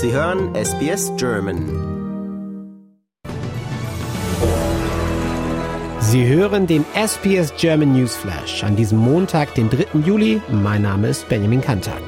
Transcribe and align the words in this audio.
Sie 0.00 0.12
hören 0.12 0.54
SBS 0.54 1.10
German. 1.16 1.58
Sie 6.00 6.24
hören 6.24 6.68
den 6.68 6.84
SBS 6.94 7.52
German 7.56 7.94
Newsflash 7.94 8.62
an 8.62 8.76
diesem 8.76 8.98
Montag, 8.98 9.54
den 9.54 9.68
3. 9.68 9.98
Juli. 10.06 10.40
Mein 10.52 10.82
Name 10.82 11.08
ist 11.08 11.28
Benjamin 11.28 11.60
Kantak. 11.60 12.02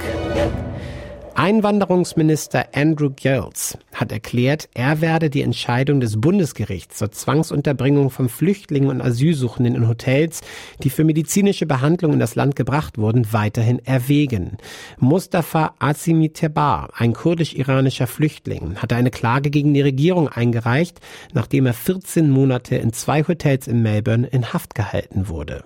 Einwanderungsminister 1.35 2.67
Andrew 2.75 3.11
Giles 3.11 3.79
hat 3.95 4.13
erklärt, 4.13 4.69
er 4.75 5.01
werde 5.01 5.31
die 5.31 5.43
Entscheidung 5.43 6.01
des 6.01 6.21
Bundesgerichts 6.21 6.99
zur 6.99 7.13
Zwangsunterbringung 7.13 8.11
von 8.11 8.29
Flüchtlingen 8.29 8.91
und 8.91 9.01
Asylsuchenden 9.01 9.75
in 9.75 9.89
Hotels, 9.89 10.41
die 10.82 10.91
für 10.91 11.05
medizinische 11.05 11.67
Behandlung 11.67 12.13
in 12.13 12.19
das 12.19 12.35
Land 12.35 12.57
gebracht 12.57 12.99
wurden, 12.99 13.32
weiterhin 13.32 13.79
erwägen. 13.85 14.59
Mustafa 14.99 15.75
Azimitebar, 15.79 16.90
ein 16.95 17.13
kurdisch-iranischer 17.13 18.07
Flüchtling, 18.07 18.76
hatte 18.76 18.96
eine 18.96 19.11
Klage 19.11 19.51
gegen 19.51 19.75
die 19.75 19.82
Regierung 19.82 20.29
eingereicht, 20.29 21.01
nachdem 21.32 21.67
er 21.67 21.75
14 21.75 22.31
Monate 22.31 22.76
in 22.76 22.93
zwei 22.93 23.23
Hotels 23.23 23.67
in 23.68 23.82
Melbourne 23.82 24.26
in 24.26 24.53
Haft 24.53 24.75
gehalten 24.75 25.29
wurde. 25.29 25.65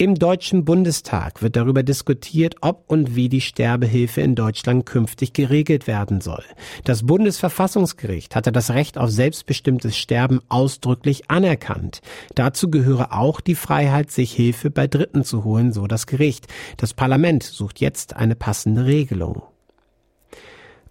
Im 0.00 0.14
Deutschen 0.14 0.64
Bundestag 0.64 1.42
wird 1.42 1.56
darüber 1.56 1.82
diskutiert, 1.82 2.54
ob 2.62 2.84
und 2.86 3.16
wie 3.16 3.28
die 3.28 3.42
Sterbehilfe 3.42 4.22
in 4.22 4.34
Deutschland 4.34 4.86
künftig 4.86 5.34
geregelt 5.34 5.86
werden 5.86 6.22
soll. 6.22 6.42
Das 6.84 7.04
Bundesverfassungsgericht 7.04 8.34
hatte 8.34 8.50
das 8.50 8.70
Recht 8.70 8.96
auf 8.96 9.10
selbstbestimmtes 9.10 9.98
Sterben 9.98 10.40
ausdrücklich 10.48 11.30
anerkannt. 11.30 12.00
Dazu 12.34 12.70
gehöre 12.70 13.12
auch 13.12 13.42
die 13.42 13.54
Freiheit, 13.54 14.10
sich 14.10 14.32
Hilfe 14.32 14.70
bei 14.70 14.86
Dritten 14.86 15.22
zu 15.22 15.44
holen, 15.44 15.70
so 15.70 15.86
das 15.86 16.06
Gericht. 16.06 16.46
Das 16.78 16.94
Parlament 16.94 17.42
sucht 17.42 17.78
jetzt 17.78 18.16
eine 18.16 18.36
passende 18.36 18.86
Regelung. 18.86 19.42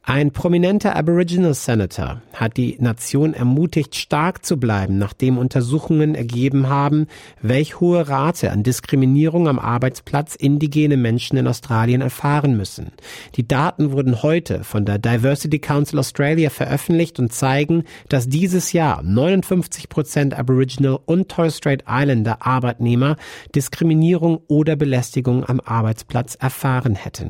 Ein 0.10 0.32
prominenter 0.32 0.96
Aboriginal 0.96 1.54
Senator 1.54 2.24
hat 2.34 2.58
die 2.58 2.78
Nation 2.80 3.36
ermutigt, 3.36 3.96
stark 3.96 4.44
zu 4.44 4.60
bleiben, 4.60 4.98
nachdem 4.98 5.38
Untersuchungen 5.38 6.16
ergeben 6.16 6.68
haben, 6.68 7.06
welch 7.44 7.80
hohe 7.80 8.10
Rate 8.10 8.50
an 8.50 8.64
Diskriminierung 8.64 9.48
am 9.48 9.60
Arbeitsplatz 9.60 10.34
indigene 10.34 10.98
Menschen 10.98 11.38
in 11.38 11.46
Australien 11.46 12.02
erfahren 12.02 12.58
müssen. 12.58 12.92
Die 13.36 13.48
Daten 13.48 13.92
wurden 13.92 14.24
heute 14.24 14.64
von 14.64 14.84
der 14.84 14.98
Diversity 14.98 15.60
Council 15.60 16.00
Australia 16.00 16.50
veröffentlicht 16.50 17.20
und 17.20 17.32
zeigen, 17.32 17.84
dass 18.08 18.28
dieses 18.28 18.74
Jahr 18.74 19.04
59 19.04 19.90
Prozent 19.90 20.34
Aboriginal 20.34 20.98
und 21.06 21.30
Torres 21.30 21.58
Strait 21.58 21.84
Islander 21.88 22.48
Arbeitnehmer 22.48 23.16
Diskriminierung 23.54 24.42
oder 24.48 24.76
Belästigung 24.76 25.48
am 25.48 25.60
Arbeitsplatz 25.60 26.34
erfahren 26.34 26.96
hätten. 26.96 27.30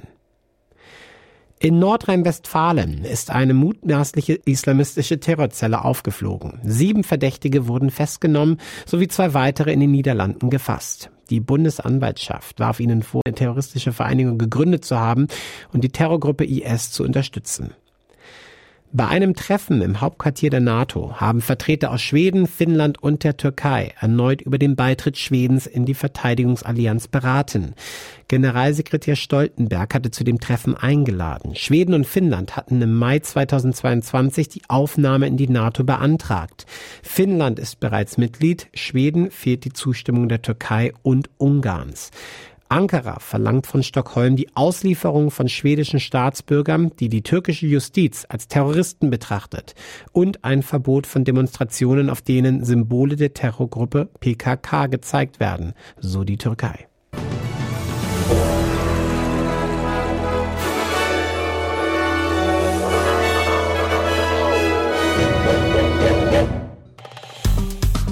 In 1.61 1.77
Nordrhein-Westfalen 1.77 3.03
ist 3.03 3.31
eine 3.31 3.53
mutmaßliche 3.53 4.35
islamistische 4.45 5.19
Terrorzelle 5.19 5.83
aufgeflogen. 5.83 6.61
Sieben 6.63 7.03
Verdächtige 7.03 7.67
wurden 7.67 7.89
festgenommen, 7.89 8.61
sowie 8.85 9.09
zwei 9.09 9.33
weitere 9.33 9.73
in 9.73 9.81
den 9.81 9.91
Niederlanden 9.91 10.49
gefasst. 10.49 11.11
Die 11.29 11.41
Bundesanwaltschaft 11.41 12.61
warf 12.61 12.79
ihnen 12.79 13.03
vor, 13.03 13.23
eine 13.25 13.35
terroristische 13.35 13.91
Vereinigung 13.91 14.37
gegründet 14.37 14.85
zu 14.85 14.97
haben 14.97 15.27
und 15.73 15.83
die 15.83 15.89
Terrorgruppe 15.89 16.45
IS 16.45 16.91
zu 16.91 17.03
unterstützen. 17.03 17.73
Bei 18.91 19.07
einem 19.07 19.35
Treffen 19.35 19.83
im 19.83 20.01
Hauptquartier 20.01 20.49
der 20.49 20.61
NATO 20.61 21.13
haben 21.17 21.41
Vertreter 21.41 21.91
aus 21.91 22.01
Schweden, 22.01 22.47
Finnland 22.47 23.01
und 23.03 23.23
der 23.23 23.37
Türkei 23.37 23.93
erneut 23.99 24.41
über 24.41 24.57
den 24.57 24.75
Beitritt 24.75 25.15
Schwedens 25.15 25.67
in 25.67 25.85
die 25.85 25.93
Verteidigungsallianz 25.93 27.07
beraten. 27.07 27.75
Generalsekretär 28.29 29.15
Stoltenberg 29.15 29.93
hatte 29.93 30.09
zu 30.09 30.23
dem 30.23 30.39
Treffen 30.39 30.75
eingeladen. 30.75 31.55
Schweden 31.55 31.93
und 31.93 32.07
Finnland 32.07 32.57
hatten 32.57 32.81
im 32.81 32.95
Mai 32.95 33.19
2022 33.19 34.49
die 34.49 34.63
Aufnahme 34.69 35.27
in 35.27 35.37
die 35.37 35.49
NATO 35.49 35.83
beantragt. 35.83 36.65
Finnland 37.03 37.59
ist 37.59 37.79
bereits 37.79 38.17
Mitglied, 38.17 38.69
Schweden 38.73 39.29
fehlt 39.29 39.65
die 39.65 39.73
Zustimmung 39.73 40.29
der 40.29 40.41
Türkei 40.41 40.93
und 41.03 41.29
Ungarns. 41.37 42.09
Ankara 42.69 43.19
verlangt 43.19 43.65
von 43.65 43.81
Stockholm 43.81 44.35
die 44.35 44.55
Auslieferung 44.55 45.31
von 45.31 45.49
schwedischen 45.49 45.99
Staatsbürgern, 45.99 46.91
die 46.99 47.09
die 47.09 47.23
türkische 47.23 47.65
Justiz 47.65 48.25
als 48.29 48.47
Terroristen 48.47 49.09
betrachtet, 49.09 49.73
und 50.11 50.45
ein 50.45 50.61
Verbot 50.61 51.07
von 51.07 51.25
Demonstrationen, 51.25 52.11
auf 52.11 52.21
denen 52.21 52.63
Symbole 52.63 53.15
der 53.15 53.33
Terrorgruppe 53.33 54.09
PKK 54.19 54.85
gezeigt 54.85 55.39
werden, 55.39 55.73
so 55.99 56.23
die 56.23 56.37
Türkei. 56.37 56.87